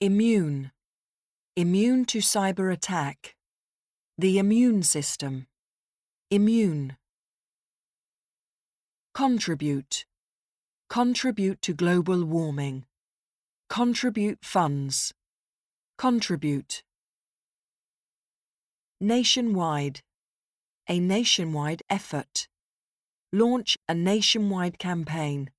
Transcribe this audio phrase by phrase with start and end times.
[0.00, 0.72] Immune.
[1.54, 3.36] Immune to cyber attack.
[4.18, 5.46] The immune system.
[6.32, 6.96] Immune.
[9.14, 10.04] Contribute.
[10.90, 12.86] Contribute to global warming.
[13.70, 15.14] Contribute funds.
[15.96, 16.82] Contribute.
[19.00, 20.00] Nationwide.
[20.88, 22.48] A nationwide effort.
[23.32, 25.50] Launch a nationwide campaign.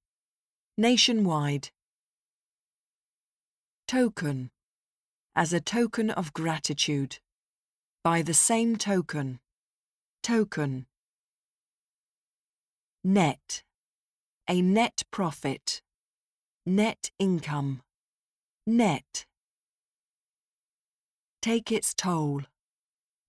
[0.77, 1.69] Nationwide.
[3.87, 4.49] Token.
[5.35, 7.19] As a token of gratitude.
[8.03, 9.39] By the same token.
[10.23, 10.87] Token.
[13.03, 13.63] Net.
[14.49, 15.81] A net profit.
[16.65, 17.83] Net income.
[18.65, 19.27] Net.
[21.43, 22.41] Take its toll.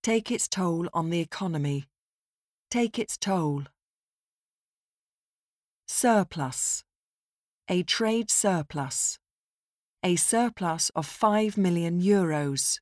[0.01, 1.85] Take its toll on the economy.
[2.71, 3.65] Take its toll.
[5.87, 6.83] Surplus.
[7.69, 9.19] A trade surplus.
[10.07, 12.79] A surplus of 5 million euros.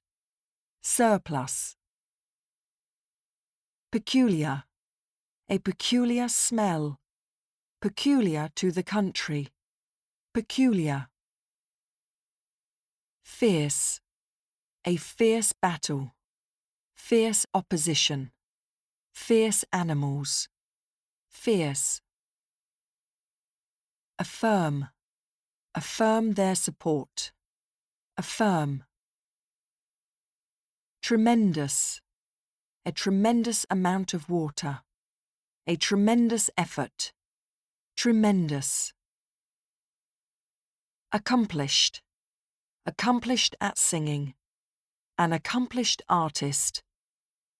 [0.84, 1.76] Surplus.
[3.92, 4.66] Peculiar.
[5.50, 7.00] A peculiar smell.
[7.82, 9.48] Peculiar to the country.
[10.36, 11.08] Peculiar.
[13.24, 14.00] Fierce.
[14.86, 16.14] A fierce battle.
[16.96, 18.30] Fierce opposition.
[19.16, 20.48] Fierce animals.
[21.28, 22.02] Fierce.
[24.20, 24.90] Affirm.
[25.78, 27.34] Affirm their support.
[28.16, 28.86] Affirm.
[31.02, 32.00] Tremendous.
[32.86, 34.80] A tremendous amount of water.
[35.68, 37.12] A tremendous effort.
[37.98, 38.94] Tremendous.
[41.12, 42.02] Accomplished.
[42.86, 44.34] Accomplished at singing.
[45.18, 46.84] An accomplished artist.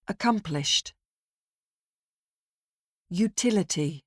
[0.08, 0.94] Accomplished.
[3.10, 4.04] Utility.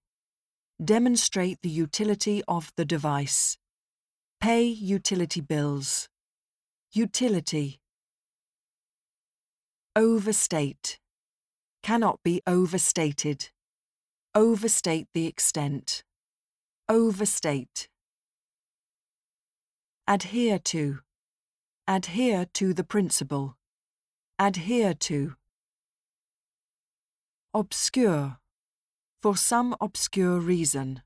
[0.84, 3.60] Demonstrate the utility of the device.
[4.42, 6.08] Pay utility bills.
[6.94, 7.82] Utility.
[9.98, 10.98] Overstate.
[11.84, 13.50] Cannot be overstated.
[14.34, 16.04] Overstate the extent.
[16.88, 17.90] Overstate.
[20.08, 21.00] Adhere to.
[21.86, 23.58] Adhere to the principle.
[24.40, 25.34] Adhere to.
[27.54, 28.38] Obscure.
[29.22, 31.02] For some obscure reason.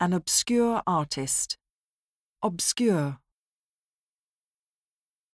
[0.00, 1.56] An obscure artist.
[2.42, 3.18] Obscure.